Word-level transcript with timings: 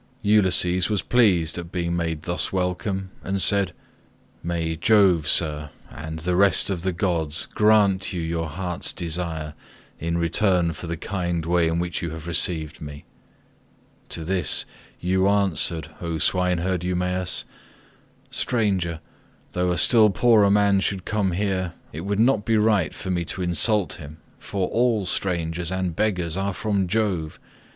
Ulysses 0.23 0.89
was 0.89 1.03
pleased 1.03 1.59
at 1.59 1.71
being 1.71 1.95
made 1.95 2.23
thus 2.23 2.51
welcome, 2.51 3.11
and 3.23 3.39
said 3.39 3.71
"May 4.41 4.75
Jove, 4.75 5.27
sir, 5.27 5.69
and 5.91 6.17
the 6.17 6.35
rest 6.35 6.71
of 6.71 6.81
the 6.81 6.91
gods 6.91 7.45
grant 7.53 8.11
you 8.11 8.19
your 8.19 8.49
heart's 8.49 8.93
desire 8.93 9.53
in 9.99 10.17
return 10.17 10.73
for 10.73 10.87
the 10.87 10.97
kind 10.97 11.45
way 11.45 11.67
in 11.67 11.77
which 11.77 12.01
you 12.01 12.09
have 12.09 12.25
received 12.25 12.81
me." 12.81 13.05
To 14.09 14.23
this 14.23 14.65
you 14.99 15.27
answered, 15.27 15.91
O 16.01 16.17
swineherd 16.17 16.83
Eumaeus, 16.83 17.45
"Stranger, 18.31 19.01
though 19.51 19.69
a 19.71 19.77
still 19.77 20.09
poorer 20.09 20.49
man 20.49 20.79
should 20.79 21.05
come 21.05 21.33
here, 21.33 21.73
it 21.93 22.01
would 22.01 22.19
not 22.19 22.43
be 22.43 22.57
right 22.57 22.91
for 22.95 23.11
me 23.11 23.23
to 23.25 23.43
insult 23.43 23.99
him, 23.99 24.17
for 24.39 24.67
all 24.69 25.05
strangers 25.05 25.71
and 25.71 25.95
beggars 25.95 26.35
are 26.37 26.53
from 26.53 26.87
Jove. 26.87 27.39